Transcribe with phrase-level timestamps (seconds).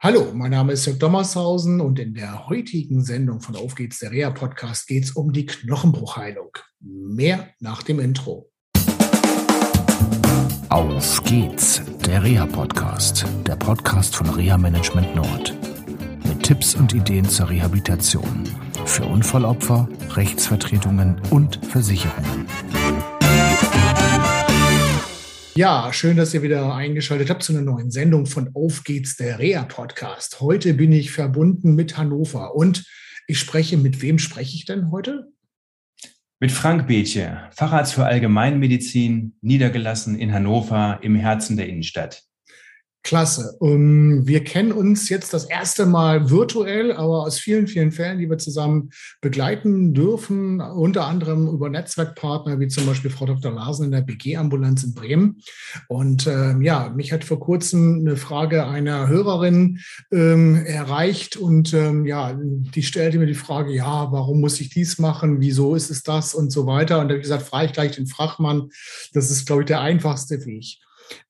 [0.00, 4.12] Hallo, mein Name ist Jörg Dommershausen und in der heutigen Sendung von Auf geht's, der
[4.12, 6.50] Reha-Podcast, geht es um die Knochenbruchheilung.
[6.80, 8.48] Mehr nach dem Intro.
[10.68, 15.56] Auf geht's, der Reha-Podcast, der Podcast von Reha-Management Nord.
[16.28, 18.44] Mit Tipps und Ideen zur Rehabilitation
[18.84, 22.46] für Unfallopfer, Rechtsvertretungen und Versicherungen.
[25.58, 29.40] Ja, schön, dass ihr wieder eingeschaltet habt zu einer neuen Sendung von Auf geht's, der
[29.40, 30.40] Rea Podcast.
[30.40, 32.86] Heute bin ich verbunden mit Hannover und
[33.26, 35.32] ich spreche, mit wem spreche ich denn heute?
[36.38, 42.22] Mit Frank Betje, Facharzt für Allgemeinmedizin, niedergelassen in Hannover im Herzen der Innenstadt.
[43.08, 43.56] Klasse.
[43.58, 48.28] Um, wir kennen uns jetzt das erste Mal virtuell, aber aus vielen, vielen Fällen, die
[48.28, 48.90] wir zusammen
[49.22, 53.50] begleiten dürfen, unter anderem über Netzwerkpartner wie zum Beispiel Frau Dr.
[53.50, 55.40] Larsen in der BG-Ambulanz in Bremen.
[55.88, 59.78] Und ähm, ja, mich hat vor kurzem eine Frage einer Hörerin
[60.12, 64.98] ähm, erreicht und ähm, ja, die stellte mir die Frage, ja, warum muss ich dies
[64.98, 65.40] machen?
[65.40, 67.00] Wieso ist es das und so weiter?
[67.00, 68.68] Und da habe ich gesagt, frage ich gleich den Fachmann.
[69.14, 70.76] Das ist, glaube ich, der einfachste Weg.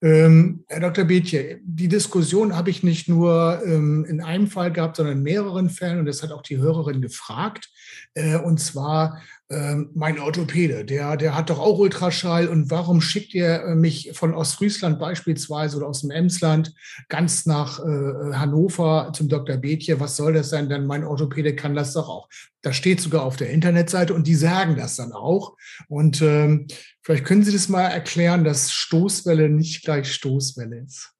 [0.03, 1.05] Ähm, Herr Dr.
[1.05, 5.71] Betje, die Diskussion habe ich nicht nur ähm, in einem Fall gehabt, sondern in mehreren
[5.71, 7.71] Fällen und das hat auch die Hörerin gefragt.
[8.15, 13.33] Äh, und zwar ähm, mein Orthopäde, der, der hat doch auch Ultraschall und warum schickt
[13.33, 16.75] ihr äh, mich von Ostfriesland beispielsweise oder aus dem Emsland
[17.09, 19.57] ganz nach äh, Hannover zum Dr.
[19.57, 20.01] Betje?
[20.01, 20.69] Was soll das sein?
[20.69, 22.29] Denn mein Orthopäde kann das doch auch.
[22.61, 25.57] Das steht sogar auf der Internetseite und die sagen das dann auch.
[25.89, 26.67] Und ähm,
[27.01, 31.15] vielleicht können Sie das mal erklären, dass Stoßwelle nicht gleich Stoßwelle ist.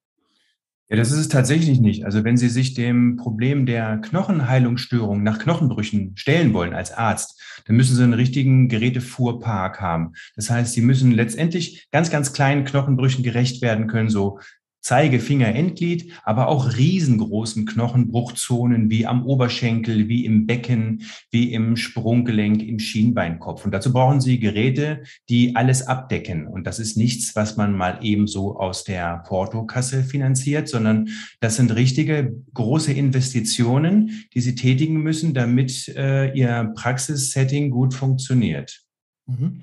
[0.91, 2.03] Ja, das ist es tatsächlich nicht.
[2.05, 7.75] Also wenn Sie sich dem Problem der Knochenheilungsstörung nach Knochenbrüchen stellen wollen als Arzt, dann
[7.75, 10.13] müssen Sie einen richtigen Gerätefuhrpark haben.
[10.35, 14.39] Das heißt, Sie müssen letztendlich ganz, ganz kleinen Knochenbrüchen gerecht werden können, so
[14.81, 22.61] Zeigefinger, Endglied, aber auch riesengroßen Knochenbruchzonen wie am Oberschenkel, wie im Becken, wie im Sprunggelenk,
[22.61, 23.65] im Schienbeinkopf.
[23.65, 26.47] Und dazu brauchen Sie Geräte, die alles abdecken.
[26.47, 31.09] Und das ist nichts, was man mal ebenso aus der Portokasse finanziert, sondern
[31.39, 38.81] das sind richtige große Investitionen, die Sie tätigen müssen, damit äh, Ihr Praxissetting gut funktioniert.
[39.27, 39.61] Mhm.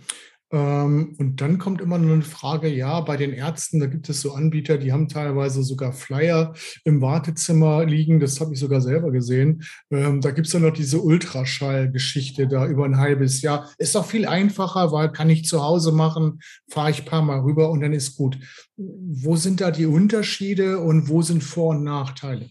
[0.53, 4.21] Ähm, und dann kommt immer nur eine Frage, ja, bei den Ärzten, da gibt es
[4.21, 9.11] so Anbieter, die haben teilweise sogar Flyer im Wartezimmer liegen, das habe ich sogar selber
[9.11, 9.65] gesehen.
[9.91, 13.71] Ähm, da gibt es dann noch diese Ultraschall-Geschichte da über ein halbes Jahr.
[13.79, 16.41] Ist doch viel einfacher, weil kann ich zu Hause machen,
[16.71, 18.39] fahre ich ein paar Mal rüber und dann ist gut.
[18.77, 22.51] Wo sind da die Unterschiede und wo sind Vor- und Nachteile?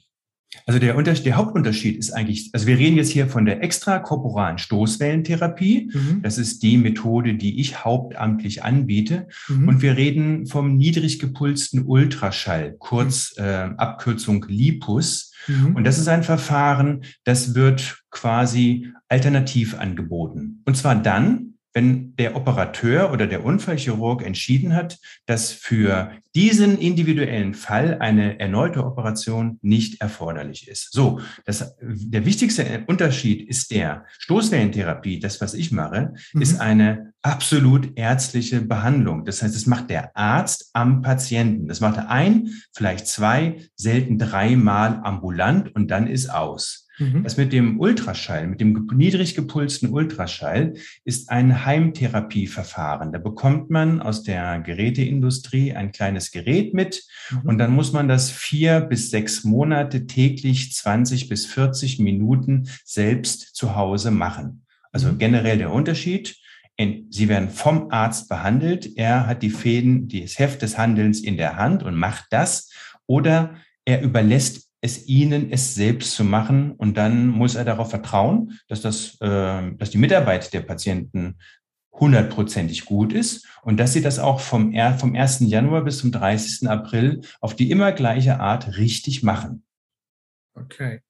[0.65, 4.57] Also der, Unterschied, der Hauptunterschied ist eigentlich, also wir reden jetzt hier von der extrakorporalen
[4.57, 5.91] Stoßwellentherapie.
[5.93, 6.21] Mhm.
[6.21, 9.27] Das ist die Methode, die ich hauptamtlich anbiete.
[9.47, 9.67] Mhm.
[9.67, 13.43] Und wir reden vom niedrig gepulsten Ultraschall, kurz mhm.
[13.43, 15.33] äh, Abkürzung LIPUS.
[15.47, 15.75] Mhm.
[15.75, 20.61] Und das ist ein Verfahren, das wird quasi alternativ angeboten.
[20.65, 27.53] Und zwar dann, wenn der Operateur oder der Unfallchirurg entschieden hat, dass für diesen individuellen
[27.53, 30.93] Fall eine erneute Operation nicht erforderlich ist.
[30.93, 36.41] So, das, der wichtigste Unterschied ist der Stoßwellentherapie, das, was ich mache, mhm.
[36.41, 39.25] ist eine absolut ärztliche Behandlung.
[39.25, 41.67] Das heißt, das macht der Arzt am Patienten.
[41.67, 46.84] Das macht er ein, vielleicht zwei, selten dreimal ambulant und dann ist aus.
[46.97, 47.23] Mhm.
[47.23, 53.11] Das mit dem Ultraschall, mit dem niedrig gepulsten Ultraschall ist ein Heimtherapieverfahren.
[53.11, 57.49] Da bekommt man aus der Geräteindustrie ein kleines Gerät mit mhm.
[57.49, 63.55] und dann muss man das vier bis sechs Monate täglich 20 bis 40 Minuten selbst
[63.55, 64.65] zu Hause machen.
[64.91, 65.17] Also mhm.
[65.17, 66.37] generell der Unterschied.
[66.77, 68.97] Sie werden vom Arzt behandelt.
[68.97, 72.69] Er hat die Fäden, das Heft des Handelns in der Hand und macht das.
[73.07, 76.71] Oder er überlässt es ihnen, es selbst zu machen.
[76.71, 81.39] Und dann muss er darauf vertrauen, dass, das, äh, dass die Mitarbeit der Patienten
[81.91, 85.39] hundertprozentig gut ist und dass sie das auch vom, vom 1.
[85.41, 86.69] Januar bis zum 30.
[86.69, 89.63] April auf die immer gleiche Art richtig machen.
[90.53, 91.01] Okay.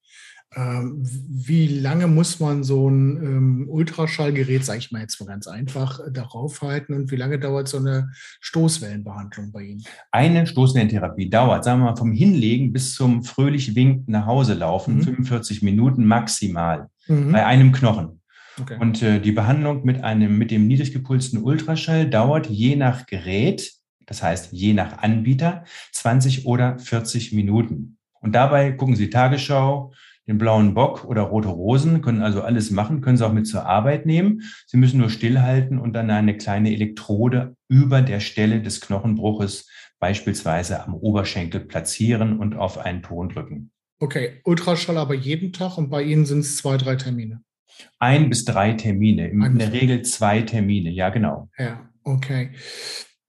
[0.56, 5.48] Ähm, wie lange muss man so ein ähm, Ultraschallgerät, sage ich mal jetzt mal ganz
[5.48, 9.84] einfach, äh, darauf halten und wie lange dauert so eine Stoßwellenbehandlung bei Ihnen?
[10.12, 14.98] Eine Stoßwellentherapie dauert, sagen wir mal, vom Hinlegen bis zum fröhlich winkend nach Hause laufen,
[14.98, 15.04] mhm.
[15.04, 17.34] 45 Minuten maximal mhm.
[17.34, 18.22] bei einem Knochen.
[18.60, 18.78] Okay.
[18.80, 23.74] Und äh, die Behandlung mit einem, mit dem niedrig gepulsten Ultraschall dauert je nach Gerät,
[24.06, 27.98] das heißt je nach Anbieter, 20 oder 40 Minuten.
[28.22, 29.94] Und dabei gucken Sie Tagesschau,
[30.28, 33.66] den blauen Bock oder rote Rosen, können also alles machen, können sie auch mit zur
[33.66, 34.42] Arbeit nehmen.
[34.66, 39.70] Sie müssen nur stillhalten und dann eine kleine Elektrode über der Stelle des Knochenbruches
[40.00, 43.72] beispielsweise am Oberschenkel platzieren und auf einen Ton drücken.
[44.00, 47.42] Okay, Ultraschall aber jeden Tag und bei Ihnen sind es zwei, drei Termine.
[48.00, 51.50] Ein bis drei Termine, in der Regel zwei Termine, ja genau.
[51.58, 52.52] Ja, okay.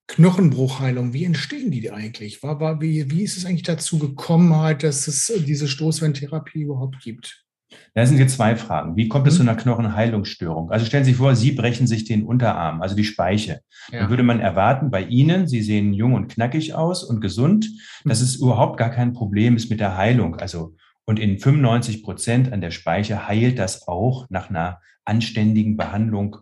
[0.09, 2.43] Knochenbruchheilung, wie entstehen die eigentlich?
[2.43, 7.01] War, war, wie, wie ist es eigentlich dazu gekommen, halt, dass es diese Stoßwellentherapie überhaupt
[7.01, 7.45] gibt?
[7.95, 8.97] Da sind jetzt zwei Fragen.
[8.97, 9.39] Wie kommt es mhm.
[9.39, 10.71] zu einer Knochenheilungsstörung?
[10.71, 13.61] Also stellen Sie sich vor, Sie brechen sich den Unterarm, also die Speiche.
[13.91, 14.01] Ja.
[14.01, 17.69] Dann würde man erwarten bei Ihnen, Sie sehen jung und knackig aus und gesund,
[18.05, 18.09] mhm.
[18.09, 20.37] dass es überhaupt gar kein Problem ist mit der Heilung.
[20.37, 20.75] Also
[21.05, 26.37] und in 95 Prozent an der Speiche heilt das auch nach einer anständigen Behandlung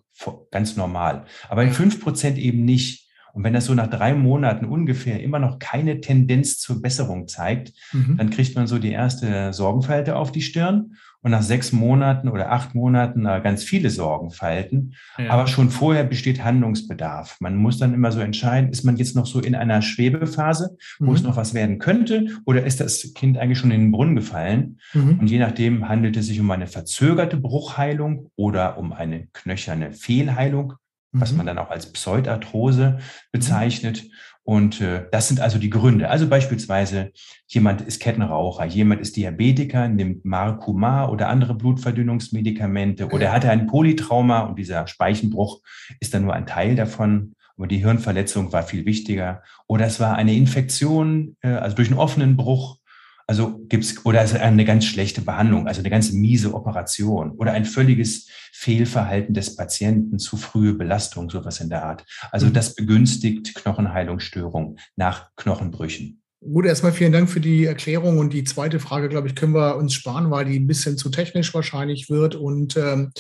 [0.50, 1.26] ganz normal.
[1.48, 3.03] Aber in fünf Prozent eben nicht.
[3.34, 7.72] Und wenn das so nach drei Monaten ungefähr immer noch keine Tendenz zur Besserung zeigt,
[7.92, 8.16] mhm.
[8.16, 12.52] dann kriegt man so die erste Sorgenfalte auf die Stirn und nach sechs Monaten oder
[12.52, 14.94] acht Monaten ganz viele Sorgenfalten.
[15.18, 15.30] Ja.
[15.30, 17.38] Aber schon vorher besteht Handlungsbedarf.
[17.40, 21.06] Man muss dann immer so entscheiden, ist man jetzt noch so in einer Schwebephase, wo
[21.10, 21.16] mhm.
[21.16, 24.78] es noch was werden könnte, oder ist das Kind eigentlich schon in den Brunnen gefallen?
[24.92, 25.18] Mhm.
[25.18, 30.74] Und je nachdem handelt es sich um eine verzögerte Bruchheilung oder um eine knöcherne Fehlheilung
[31.14, 31.38] was mhm.
[31.38, 32.98] man dann auch als Pseudarthrose
[33.32, 34.04] bezeichnet.
[34.42, 36.10] Und äh, das sind also die Gründe.
[36.10, 37.12] Also beispielsweise
[37.46, 44.40] jemand ist Kettenraucher, jemand ist Diabetiker, nimmt Marcumar oder andere Blutverdünnungsmedikamente oder hat ein Polytrauma
[44.40, 45.62] und dieser Speichenbruch
[45.98, 47.34] ist dann nur ein Teil davon.
[47.56, 49.42] Aber die Hirnverletzung war viel wichtiger.
[49.66, 52.78] Oder es war eine Infektion, äh, also durch einen offenen Bruch
[53.26, 57.64] also gibt's oder ist eine ganz schlechte Behandlung, also eine ganz miese Operation oder ein
[57.64, 62.04] völliges Fehlverhalten des Patienten, zu frühe Belastung, sowas in der Art.
[62.30, 62.52] Also mhm.
[62.52, 66.23] das begünstigt Knochenheilungsstörung nach Knochenbrüchen.
[66.52, 68.18] Gut, erstmal vielen Dank für die Erklärung.
[68.18, 71.08] Und die zweite Frage, glaube ich, können wir uns sparen, weil die ein bisschen zu
[71.08, 72.34] technisch wahrscheinlich wird.
[72.34, 73.12] Und ähm,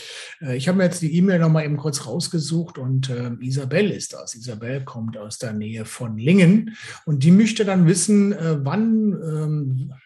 [0.42, 4.12] äh, ich habe mir jetzt die E-Mail nochmal eben kurz rausgesucht und äh, Isabel ist
[4.12, 4.34] das.
[4.34, 6.76] Isabel kommt aus der Nähe von Lingen
[7.06, 10.03] und die möchte dann wissen, äh, wann, ähm, äh,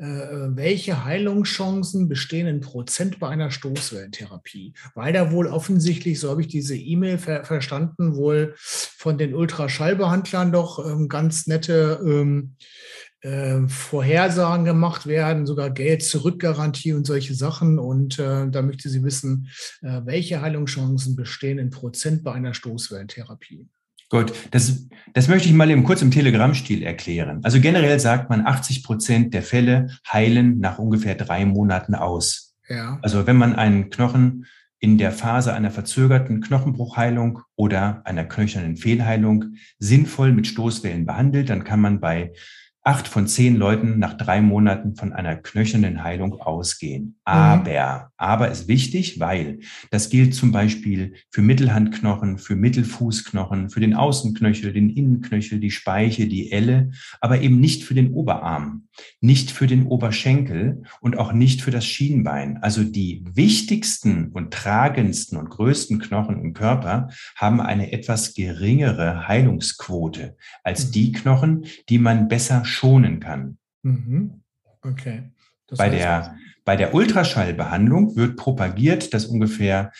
[0.00, 4.74] welche Heilungschancen bestehen in Prozent bei einer Stoßwellentherapie?
[4.94, 10.52] Weil da wohl offensichtlich, so habe ich diese E-Mail ver verstanden, wohl von den Ultraschallbehandlern
[10.52, 12.54] doch ähm, ganz nette ähm,
[13.20, 17.78] äh, Vorhersagen gemacht werden, sogar Geld zurückgarantie und solche Sachen.
[17.78, 19.48] Und äh, da möchte sie wissen,
[19.82, 23.66] äh, welche Heilungschancen bestehen in Prozent bei einer Stoßwellentherapie.
[24.10, 27.40] Gut, das, das möchte ich mal im kurz im Telegram-Stil erklären.
[27.42, 32.56] Also generell sagt man, 80 Prozent der Fälle heilen nach ungefähr drei Monaten aus.
[32.68, 32.98] Ja.
[33.02, 34.46] Also wenn man einen Knochen
[34.80, 41.64] in der Phase einer verzögerten Knochenbruchheilung oder einer knöchernen Fehlheilung sinnvoll mit Stoßwellen behandelt, dann
[41.64, 42.32] kann man bei
[42.88, 47.16] acht von zehn Leuten nach drei Monaten von einer knöchernen Heilung ausgehen.
[47.24, 49.58] Aber, aber ist wichtig, weil
[49.90, 56.28] das gilt zum Beispiel für Mittelhandknochen, für Mittelfußknochen, für den Außenknöchel, den Innenknöchel, die Speiche,
[56.28, 58.87] die Elle, aber eben nicht für den Oberarm,
[59.20, 62.58] nicht für den Oberschenkel und auch nicht für das Schienbein.
[62.62, 70.36] Also die wichtigsten und tragendsten und größten Knochen im Körper haben eine etwas geringere Heilungsquote
[70.62, 70.92] als mhm.
[70.92, 73.58] die Knochen, die man besser schonen kann.
[73.82, 74.42] Mhm.
[74.82, 75.30] Okay.
[75.66, 79.92] Das bei, der, bei der Ultraschallbehandlung wird propagiert, dass ungefähr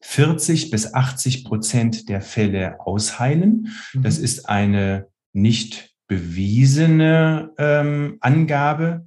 [0.00, 3.68] 40 bis 80 Prozent der Fälle ausheilen.
[3.92, 4.02] Mhm.
[4.02, 9.06] Das ist eine nicht bewiesene ähm, Angabe.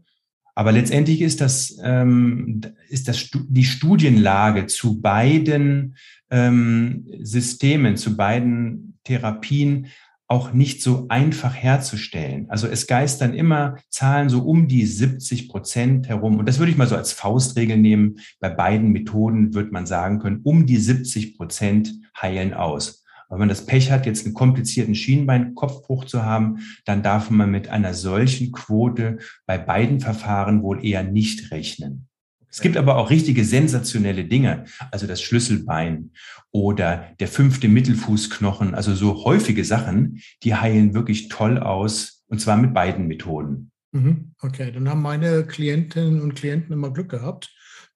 [0.55, 5.97] Aber letztendlich ist das, ähm, ist das die Studienlage zu beiden
[6.31, 9.87] ähm, Systemen, zu beiden Therapien
[10.29, 12.45] auch nicht so einfach herzustellen.
[12.49, 16.39] Also es geistern immer Zahlen so um die 70 Prozent herum.
[16.39, 18.15] Und das würde ich mal so als Faustregel nehmen.
[18.39, 23.02] Bei beiden Methoden wird man sagen können, um die 70 Prozent heilen aus.
[23.27, 27.51] Aber wenn man das Pech hat, jetzt einen komplizierten Schienbeinkopfbruch zu haben, dann darf man
[27.51, 32.07] mit einer solchen Quote bei beiden Verfahren wohl eher nicht rechnen.
[32.53, 36.11] Es gibt aber auch richtige sensationelle Dinge, also das Schlüsselbein
[36.51, 42.57] oder der fünfte Mittelfußknochen, also so häufige Sachen, die heilen wirklich toll aus und zwar
[42.57, 43.71] mit beiden Methoden.
[43.91, 44.33] Mhm.
[44.39, 47.51] Okay, dann haben meine Klientinnen und Klienten immer Glück gehabt,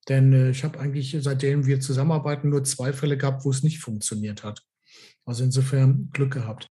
[0.10, 3.78] denn äh, ich habe eigentlich seitdem wir zusammenarbeiten nur zwei Fälle gehabt, wo es nicht
[3.78, 4.64] funktioniert hat.
[5.28, 6.68] Also insofern Glück gehabt.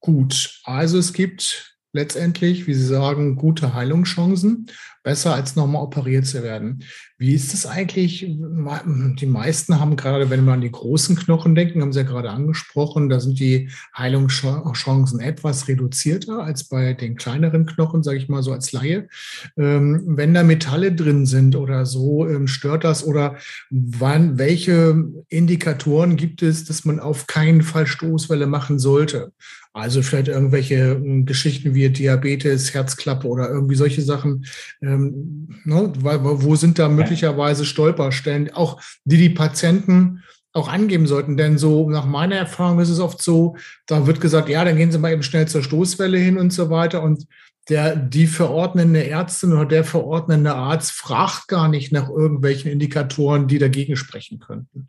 [0.00, 4.66] Gut, also es gibt letztendlich, wie Sie sagen, gute Heilungschancen,
[5.02, 6.84] besser als nochmal operiert zu werden.
[7.16, 8.20] Wie ist das eigentlich?
[8.20, 12.30] Die meisten haben gerade, wenn wir an die großen Knochen denken, haben Sie ja gerade
[12.30, 18.42] angesprochen, da sind die Heilungschancen etwas reduzierter als bei den kleineren Knochen, sage ich mal
[18.42, 19.08] so als Laie.
[19.56, 23.36] Ähm, wenn da Metalle drin sind oder so, ähm, stört das oder
[23.70, 29.32] wann, welche Indikatoren gibt es, dass man auf keinen Fall Stoßwelle machen sollte?
[29.72, 34.46] Also vielleicht irgendwelche hm, Geschichten wie Diabetes, Herzklappe oder irgendwie solche Sachen.
[34.82, 35.92] Ähm, ne?
[35.96, 40.22] Wo sind da möglicherweise Stolperstellen, auch die die Patienten
[40.52, 41.36] auch angeben sollten?
[41.36, 43.56] Denn so nach meiner Erfahrung ist es oft so,
[43.86, 46.70] da wird gesagt, ja, dann gehen Sie mal eben schnell zur Stoßwelle hin und so
[46.70, 47.02] weiter.
[47.02, 47.26] Und
[47.68, 53.58] der, die verordnende Ärztin oder der verordnende Arzt fragt gar nicht nach irgendwelchen Indikatoren, die
[53.58, 54.86] dagegen sprechen könnten.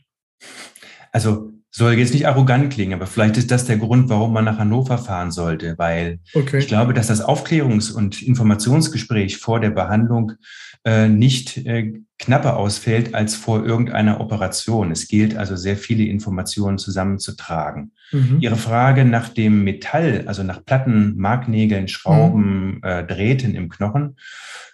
[1.12, 4.58] Also soll jetzt nicht arrogant klingen, aber vielleicht ist das der Grund, warum man nach
[4.58, 6.60] Hannover fahren sollte, weil okay.
[6.60, 10.34] ich glaube, dass das Aufklärungs- und Informationsgespräch vor der Behandlung
[10.84, 14.92] äh, nicht äh, knapper ausfällt als vor irgendeiner Operation.
[14.92, 17.92] Es gilt also sehr viele Informationen zusammenzutragen.
[18.12, 18.38] Mhm.
[18.40, 22.82] Ihre Frage nach dem Metall, also nach Platten, Marknägeln, Schrauben, mhm.
[22.84, 24.18] äh, Drähten im Knochen,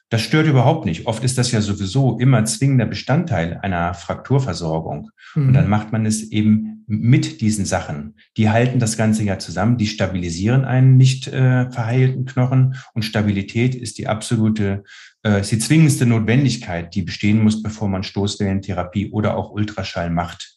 [0.10, 1.08] das stört überhaupt nicht.
[1.08, 5.10] Oft ist das ja sowieso immer zwingender Bestandteil einer Frakturversorgung.
[5.34, 5.48] Mhm.
[5.48, 8.16] Und dann macht man es eben mit diesen Sachen.
[8.38, 12.76] Die halten das Ganze ja zusammen, die stabilisieren einen nicht äh, verheilten Knochen.
[12.94, 14.84] Und Stabilität ist die absolute,
[15.24, 20.56] äh, ist die zwingendste Notwendigkeit, die bestehen muss, bevor man Stoßwellentherapie oder auch Ultraschall macht.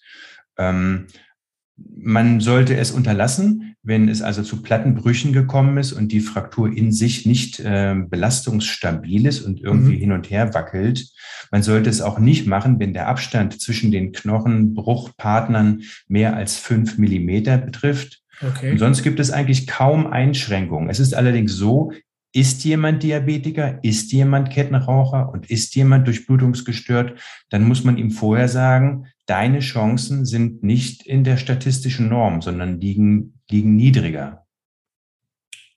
[0.59, 1.07] Ähm,
[2.01, 6.93] man sollte es unterlassen, wenn es also zu Plattenbrüchen gekommen ist und die Fraktur in
[6.93, 10.01] sich nicht äh, belastungsstabil ist und irgendwie mhm.
[10.01, 11.09] hin und her wackelt.
[11.51, 16.99] Man sollte es auch nicht machen, wenn der Abstand zwischen den Knochenbruchpartnern mehr als fünf
[16.99, 18.23] Millimeter betrifft.
[18.47, 18.73] Okay.
[18.73, 20.91] Und sonst gibt es eigentlich kaum Einschränkungen.
[20.91, 21.93] Es ist allerdings so,
[22.33, 27.19] ist jemand Diabetiker, ist jemand Kettenraucher und ist jemand durchblutungsgestört,
[27.49, 32.81] dann muss man ihm vorher sagen, deine Chancen sind nicht in der statistischen Norm, sondern
[32.81, 34.47] liegen, liegen niedriger.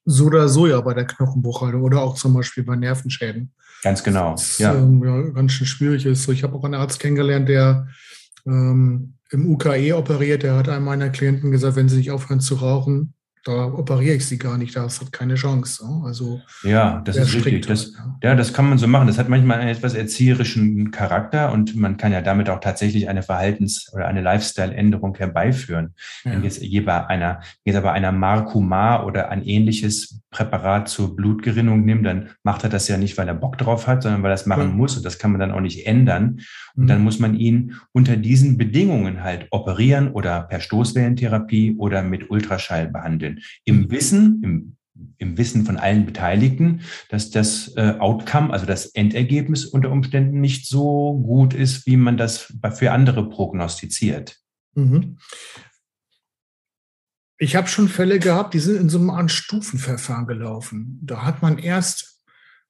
[0.06, 3.54] So oder so ja bei der Knochenbruchhaltung oder auch zum Beispiel bei Nervenschäden.
[3.84, 4.32] Ganz genau.
[4.32, 4.74] Das, ja.
[4.74, 6.28] Ähm, ja, ganz schön schwierig ist.
[6.30, 7.88] Ich habe auch einen Arzt kennengelernt, der
[8.46, 10.44] ähm, im UKE operiert.
[10.44, 14.28] Der hat einem meiner Klienten gesagt, wenn sie nicht aufhören zu rauchen, da operiere ich
[14.28, 15.84] sie gar nicht, das hat keine Chance.
[15.88, 16.04] Ne?
[16.06, 17.66] Also ja, das ist richtig.
[17.66, 19.08] Das, ja, das kann man so machen.
[19.08, 23.24] Das hat manchmal einen etwas erzieherischen Charakter und man kann ja damit auch tatsächlich eine
[23.24, 25.96] Verhaltens- oder eine Lifestyle-Änderung herbeiführen.
[26.24, 26.34] Ja.
[26.34, 31.84] Wenn jetzt je bei einer, jetzt bei einer Marcumar oder ein ähnliches Präparat zur Blutgerinnung
[31.84, 34.36] nimmt, dann macht er das ja nicht, weil er Bock drauf hat, sondern weil er
[34.36, 34.76] es machen ja.
[34.76, 34.96] muss.
[34.96, 36.42] Und das kann man dann auch nicht ändern.
[36.76, 36.88] Und mhm.
[36.88, 42.88] dann muss man ihn unter diesen Bedingungen halt operieren oder per Stoßwellentherapie oder mit Ultraschall
[42.88, 43.31] behandeln.
[43.66, 43.92] Im mhm.
[43.92, 44.78] Wissen, im
[45.18, 50.68] im Wissen von allen Beteiligten, dass das äh, Outcome, also das Endergebnis unter Umständen nicht
[50.68, 54.38] so gut ist, wie man das für andere prognostiziert.
[54.76, 55.18] Mhm.
[57.38, 61.00] Ich habe schon Fälle gehabt, die sind in so einem Stufenverfahren gelaufen.
[61.02, 62.22] Da hat man erst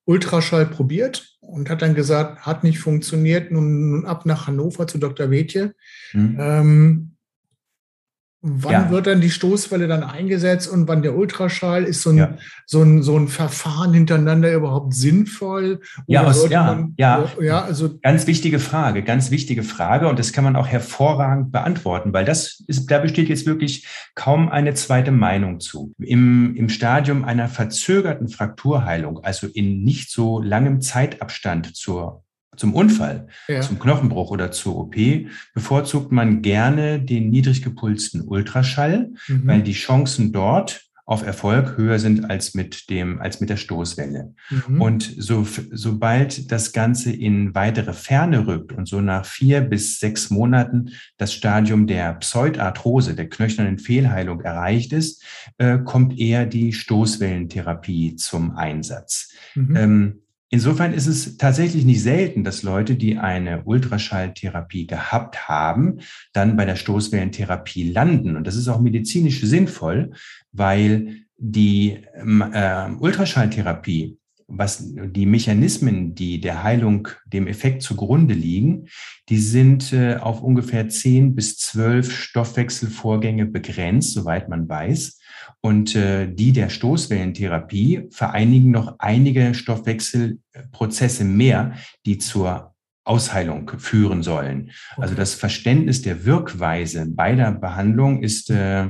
[0.06, 5.30] Ultraschall probiert und hat dann gesagt, hat nicht funktioniert, nun ab nach Hannover zu Dr.
[5.30, 5.74] Wetje.
[6.14, 6.38] Mhm.
[6.40, 7.11] Ähm,
[8.44, 8.90] Wann ja.
[8.90, 11.84] wird dann die Stoßwelle dann eingesetzt und wann der Ultraschall?
[11.84, 12.38] Ist so ein, ja.
[12.66, 15.80] so ein, so ein Verfahren hintereinander überhaupt sinnvoll?
[16.08, 17.30] ja, aus, ja, man, ja.
[17.40, 22.14] ja also ganz wichtige Frage, ganz wichtige Frage und das kann man auch hervorragend beantworten,
[22.14, 25.94] weil das ist, da besteht jetzt wirklich kaum eine zweite Meinung zu.
[26.00, 32.24] Im, im Stadium einer verzögerten Frakturheilung, also in nicht so langem Zeitabstand zur
[32.58, 33.62] zum Unfall, ja.
[33.62, 34.96] zum Knochenbruch oder zur OP,
[35.54, 39.48] bevorzugt man gerne den niedrig gepulsten Ultraschall, mhm.
[39.48, 44.34] weil die Chancen dort auf Erfolg höher sind als mit dem, als mit der Stoßwelle.
[44.50, 44.82] Mhm.
[44.82, 50.30] Und so, sobald das Ganze in weitere Ferne rückt und so nach vier bis sechs
[50.30, 55.24] Monaten das Stadium der Pseudarthrose, der knöchernen Fehlheilung erreicht ist,
[55.58, 59.34] äh, kommt eher die Stoßwellentherapie zum Einsatz.
[59.56, 59.76] Mhm.
[59.76, 60.22] Ähm,
[60.54, 66.00] Insofern ist es tatsächlich nicht selten, dass Leute, die eine Ultraschalltherapie gehabt haben,
[66.34, 68.36] dann bei der Stoßwellentherapie landen.
[68.36, 70.12] Und das ist auch medizinisch sinnvoll,
[70.52, 74.18] weil die ähm, äh, Ultraschalltherapie,
[74.54, 78.88] was die Mechanismen, die der Heilung dem Effekt zugrunde liegen,
[79.30, 85.20] die sind äh, auf ungefähr zehn bis zwölf Stoffwechselvorgänge begrenzt, soweit man weiß.
[85.62, 91.74] Und äh, die der Stoßwellentherapie vereinigen noch einige Stoffwechselprozesse mehr,
[92.06, 94.72] die zur Ausheilung führen sollen.
[94.98, 98.90] Also das Verständnis der Wirkweise beider Behandlungen ist äh,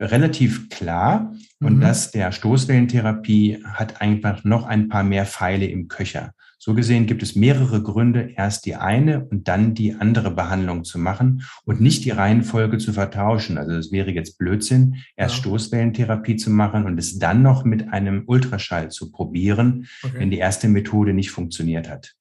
[0.00, 1.34] relativ klar.
[1.60, 1.80] Und mhm.
[1.80, 7.22] das der Stoßwellentherapie hat einfach noch ein paar mehr Pfeile im Köcher So gesehen gibt
[7.22, 12.04] es mehrere Gründe, erst die eine und dann die andere Behandlung zu machen und nicht
[12.04, 13.58] die Reihenfolge zu vertauschen.
[13.58, 15.40] Also es wäre jetzt Blödsinn, erst ja.
[15.40, 20.20] Stoßwellentherapie zu machen und es dann noch mit einem Ultraschall zu probieren, okay.
[20.20, 22.14] wenn die erste Methode nicht funktioniert hat.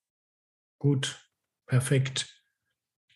[0.79, 1.29] Gut,
[1.67, 2.41] perfekt.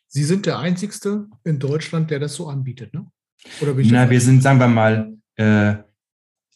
[0.07, 3.07] Sie sind der Einzigste in Deutschland, der das so anbietet, ne?
[3.59, 5.77] Oder Na, wir sind, sagen wir mal, äh,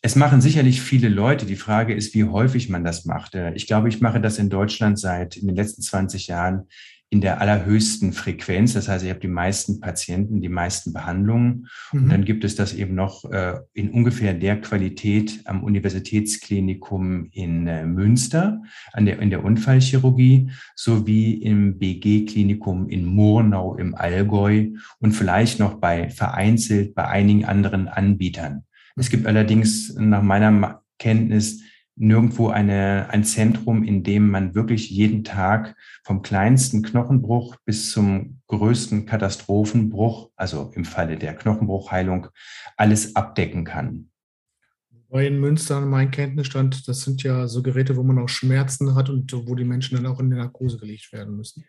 [0.05, 1.47] es machen sicherlich viele Leute.
[1.47, 3.33] Die Frage ist, wie häufig man das macht.
[3.33, 6.67] Äh, ich glaube, ich mache das in Deutschland seit in den letzten 20 Jahren
[7.09, 8.73] in der allerhöchsten Frequenz.
[8.73, 11.69] Das heißt, ich habe die meisten Patienten, die meisten Behandlungen.
[11.91, 12.03] Mhm.
[12.03, 17.65] Und dann gibt es das eben noch äh, in ungefähr der Qualität am Universitätsklinikum in
[17.65, 18.61] äh, Münster,
[18.93, 24.67] an der, in der Unfallchirurgie, sowie im BG-Klinikum in Murnau im Allgäu
[24.99, 28.65] und vielleicht noch bei vereinzelt bei einigen anderen Anbietern.
[28.95, 31.61] Es gibt allerdings nach meiner Kenntnis
[31.97, 38.41] nirgendwo eine, ein Zentrum, in dem man wirklich jeden Tag vom kleinsten Knochenbruch bis zum
[38.47, 42.27] größten Katastrophenbruch, also im Falle der Knochenbruchheilung,
[42.77, 44.09] alles abdecken kann.
[45.11, 49.31] In Münster, mein Kenntnisstand, das sind ja so Geräte, wo man auch Schmerzen hat und
[49.47, 51.63] wo die Menschen dann auch in die Narkose gelegt werden müssen.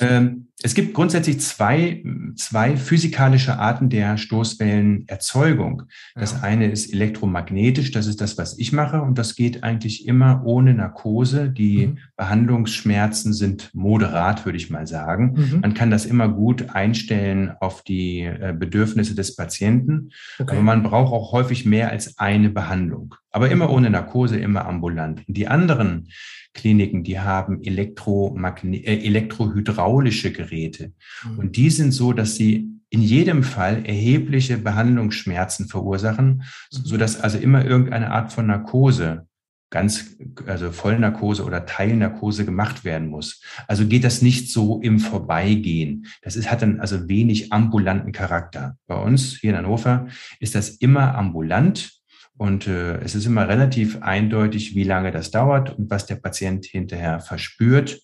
[0.00, 2.02] Ähm, es gibt grundsätzlich zwei,
[2.36, 5.84] zwei physikalische Arten der Stoßwellenerzeugung.
[6.14, 6.40] Das ja.
[6.42, 10.74] eine ist elektromagnetisch, das ist das, was ich mache, und das geht eigentlich immer ohne
[10.74, 11.50] Narkose.
[11.50, 11.98] Die mhm.
[12.16, 15.34] Behandlungsschmerzen sind moderat, würde ich mal sagen.
[15.36, 15.60] Mhm.
[15.60, 20.54] Man kann das immer gut einstellen auf die äh, Bedürfnisse des Patienten, okay.
[20.54, 23.14] aber man braucht auch häufig mehr als eine Behandlung.
[23.34, 25.24] Aber immer ohne Narkose, immer ambulant.
[25.26, 26.06] Die anderen
[26.52, 30.92] Kliniken, die haben Elektromagne äh, elektrohydraulische Geräte.
[31.24, 31.38] Mhm.
[31.40, 36.42] Und die sind so, dass sie in jedem Fall erhebliche Behandlungsschmerzen verursachen, mhm.
[36.70, 39.26] so dass also immer irgendeine Art von Narkose
[39.68, 43.42] ganz, also Vollnarkose oder Teilnarkose gemacht werden muss.
[43.66, 46.06] Also geht das nicht so im Vorbeigehen.
[46.22, 48.76] Das ist, hat dann also wenig ambulanten Charakter.
[48.86, 50.06] Bei uns hier in Hannover
[50.38, 52.03] ist das immer ambulant
[52.36, 56.64] und äh, es ist immer relativ eindeutig, wie lange das dauert und was der Patient
[56.66, 58.00] hinterher verspürt.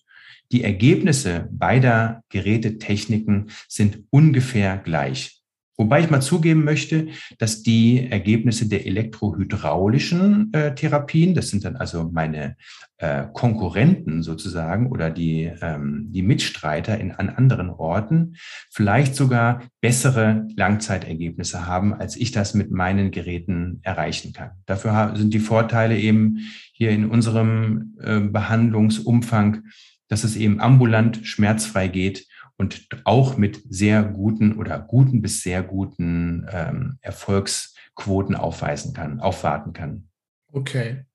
[0.51, 5.40] Die Ergebnisse beider Gerätetechniken sind ungefähr gleich.
[5.77, 7.07] Wobei ich mal zugeben möchte,
[7.39, 12.55] dass die Ergebnisse der elektrohydraulischen äh, Therapien, das sind dann also meine
[12.97, 18.35] äh, Konkurrenten sozusagen oder die, ähm, die Mitstreiter in, an anderen Orten,
[18.69, 24.51] vielleicht sogar bessere Langzeitergebnisse haben, als ich das mit meinen Geräten erreichen kann.
[24.65, 26.39] Dafür sind die Vorteile eben
[26.73, 29.63] hier in unserem äh, Behandlungsumfang,
[30.09, 32.27] dass es eben ambulant schmerzfrei geht
[32.61, 39.73] und auch mit sehr guten oder guten bis sehr guten ähm, Erfolgsquoten aufweisen kann, aufwarten
[39.73, 40.07] kann.
[40.53, 41.05] Okay.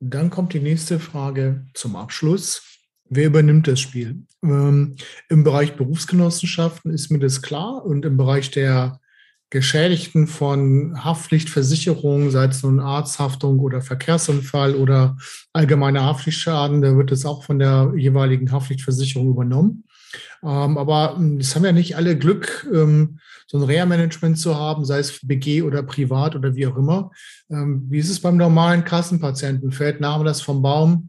[0.00, 2.62] Dann kommt die nächste Frage zum Abschluss.
[3.10, 4.22] Wer übernimmt das Spiel?
[4.42, 4.96] Ähm,
[5.28, 8.98] Im Bereich Berufsgenossenschaften ist mir das klar und im Bereich der
[9.50, 15.18] Geschädigten von Haftpflichtversicherung, sei es nun Arzthaftung oder Verkehrsunfall oder
[15.52, 19.84] allgemeiner Haftpflichtschaden, da wird es auch von der jeweiligen Haftpflichtversicherung übernommen.
[20.44, 24.84] Ähm, aber hm, es haben ja nicht alle Glück, ähm, so ein Reha-Management zu haben,
[24.84, 27.10] sei es BG oder privat oder wie auch immer.
[27.50, 29.72] Ähm, wie ist es beim normalen Kassenpatienten?
[29.72, 31.08] Fällt Name das vom Baum?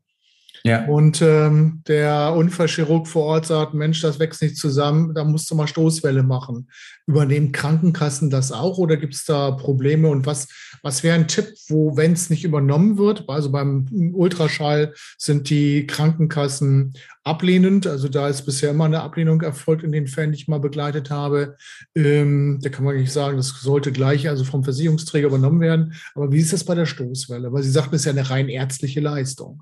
[0.66, 0.84] Ja.
[0.86, 5.54] Und ähm, der Unfallchirurg vor Ort sagt, Mensch, das wächst nicht zusammen, da musst du
[5.54, 6.72] mal Stoßwelle machen.
[7.06, 10.10] Übernehmen Krankenkassen das auch oder gibt es da Probleme?
[10.10, 10.48] Und was,
[10.82, 15.86] was wäre ein Tipp, wo, wenn es nicht übernommen wird, also beim Ultraschall sind die
[15.86, 17.86] Krankenkassen ablehnend.
[17.86, 21.12] Also da ist bisher immer eine Ablehnung erfolgt in den Fällen, die ich mal begleitet
[21.12, 21.58] habe.
[21.94, 25.94] Ähm, da kann man nicht sagen, das sollte gleich also vom Versicherungsträger übernommen werden.
[26.16, 27.54] Aber wie ist das bei der Stoßwelle?
[27.54, 29.62] Weil Sie sagten, es ist ja eine rein ärztliche Leistung.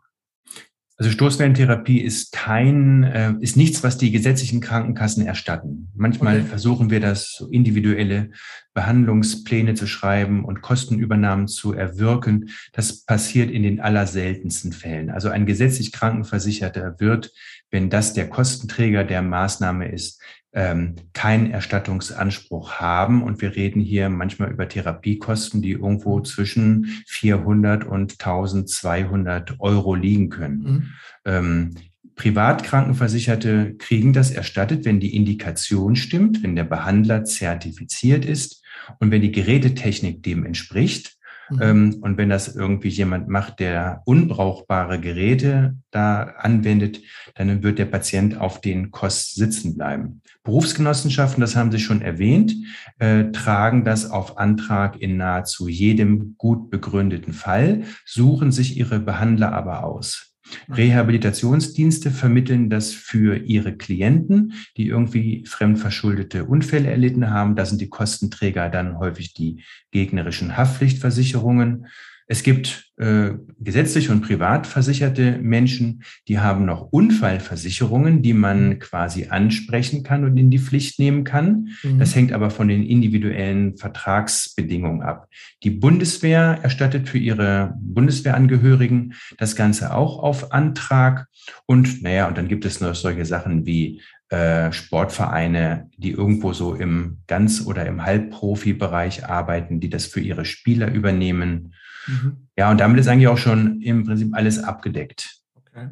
[1.04, 5.90] Also Stoßwellentherapie ist kein, äh, ist nichts, was die gesetzlichen Krankenkassen erstatten.
[5.94, 6.46] Manchmal okay.
[6.48, 8.30] versuchen wir das so individuelle
[8.74, 12.52] Behandlungspläne zu schreiben und Kostenübernahmen zu erwirken.
[12.72, 15.10] Das passiert in den allerseltensten Fällen.
[15.10, 17.34] Also ein gesetzlich Krankenversicherter wird,
[17.70, 20.22] wenn das der Kostenträger der Maßnahme ist,
[20.54, 23.24] ähm, keinen Erstattungsanspruch haben.
[23.24, 30.30] Und wir reden hier manchmal über Therapiekosten, die irgendwo zwischen 400 und 1200 Euro liegen
[30.30, 30.62] können.
[30.62, 30.90] Mhm.
[31.26, 31.76] Ähm,
[32.16, 38.64] Privatkrankenversicherte kriegen das erstattet, wenn die Indikation stimmt, wenn der Behandler zertifiziert ist
[39.00, 41.18] und wenn die Gerätetechnik dem entspricht.
[41.54, 41.62] Mhm.
[41.62, 47.02] Ähm, und wenn das irgendwie jemand macht, der unbrauchbare Geräte da anwendet,
[47.36, 50.22] dann wird der Patient auf den Kosten sitzen bleiben.
[50.44, 52.54] Berufsgenossenschaften, das haben Sie schon erwähnt,
[53.00, 59.54] äh, tragen das auf Antrag in nahezu jedem gut begründeten Fall, suchen sich ihre Behandler
[59.54, 60.33] aber aus.
[60.70, 67.56] Rehabilitationsdienste vermitteln das für ihre Klienten, die irgendwie fremdverschuldete Unfälle erlitten haben.
[67.56, 71.88] Da sind die Kostenträger dann häufig die gegnerischen Haftpflichtversicherungen.
[72.28, 79.28] Es gibt äh, gesetzlich und privat versicherte Menschen, die haben noch Unfallversicherungen, die man quasi
[79.30, 81.70] ansprechen kann und in die Pflicht nehmen kann.
[81.84, 82.00] Mhm.
[82.00, 85.28] Das hängt aber von den individuellen Vertragsbedingungen ab.
[85.64, 91.28] Die Bundeswehr erstattet für ihre Bundeswehrangehörigen das Ganze auch auf Antrag.
[91.66, 96.74] Und naja, und dann gibt es noch solche Sachen wie äh, Sportvereine, die irgendwo so
[96.74, 101.74] im Ganz- oder im Halbprofi-Bereich arbeiten, die das für ihre Spieler übernehmen.
[102.08, 102.48] Mhm.
[102.58, 105.42] Ja, und damit ist eigentlich auch schon im Prinzip alles abgedeckt.
[105.56, 105.90] Okay.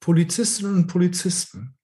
[0.00, 1.74] Polizistinnen und Polizisten,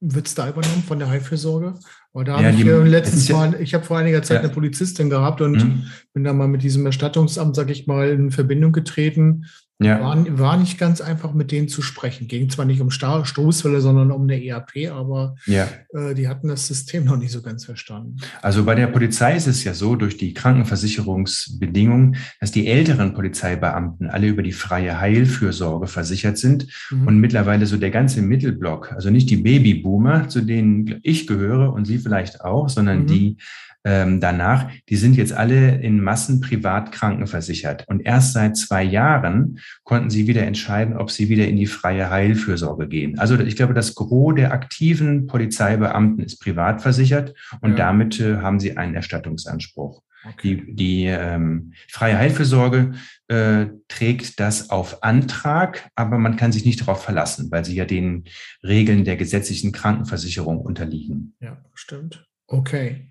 [0.00, 1.74] wird es da übernommen von der Heilfürsorge?
[2.12, 4.40] Weil da ja, habe ich ja letztens mal, ich habe vor einiger Zeit ja.
[4.42, 5.86] eine Polizistin gehabt und mhm.
[6.12, 9.46] bin da mal mit diesem Erstattungsamt, sag ich mal, in Verbindung getreten
[9.80, 10.00] ja.
[10.00, 12.28] War, war, nicht ganz einfach, mit denen zu sprechen.
[12.28, 15.68] Ging zwar nicht um Stoßwelle, sondern um eine ERP, aber ja.
[15.92, 18.18] äh, die hatten das System noch nicht so ganz verstanden.
[18.40, 24.10] Also bei der Polizei ist es ja so, durch die Krankenversicherungsbedingungen, dass die älteren Polizeibeamten
[24.10, 27.08] alle über die freie Heilfürsorge versichert sind mhm.
[27.08, 31.84] und mittlerweile so der ganze Mittelblock, also nicht die Babyboomer, zu denen ich gehöre und
[31.84, 33.06] Sie vielleicht auch, sondern mhm.
[33.08, 33.36] die
[33.84, 37.86] ähm, danach, die sind jetzt alle in Massen privat krankenversichert.
[37.86, 42.10] Und erst seit zwei Jahren konnten sie wieder entscheiden, ob sie wieder in die freie
[42.10, 43.18] Heilfürsorge gehen.
[43.18, 47.76] Also ich glaube, das Gros der aktiven Polizeibeamten ist privat versichert und ja.
[47.76, 50.02] damit äh, haben sie einen Erstattungsanspruch.
[50.26, 50.56] Okay.
[50.56, 52.92] Die, die ähm, freie Heilfürsorge
[53.28, 57.84] äh, trägt das auf Antrag, aber man kann sich nicht darauf verlassen, weil sie ja
[57.84, 58.24] den
[58.62, 61.34] Regeln der gesetzlichen Krankenversicherung unterliegen.
[61.40, 62.26] Ja, stimmt.
[62.46, 63.10] Okay.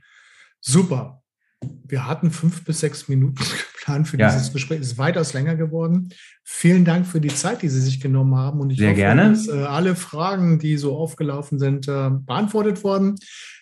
[0.64, 1.22] Super.
[1.86, 3.44] Wir hatten fünf bis sechs Minuten
[3.76, 4.30] geplant für ja.
[4.30, 4.80] dieses Gespräch.
[4.80, 6.10] Es ist weitaus länger geworden.
[6.44, 8.60] Vielen Dank für die Zeit, die Sie sich genommen haben.
[8.60, 9.30] Und ich Sehr hoffe, gerne.
[9.30, 13.16] dass äh, alle Fragen, die so aufgelaufen sind, äh, beantwortet wurden.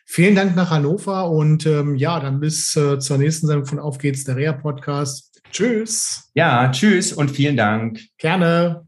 [0.05, 3.97] Vielen Dank nach Hannover und ähm, ja, dann bis äh, zur nächsten Sendung von Auf
[3.97, 5.41] geht's, der Rea Podcast.
[5.51, 6.29] Tschüss.
[6.33, 8.01] Ja, tschüss und vielen Dank.
[8.17, 8.87] Gerne.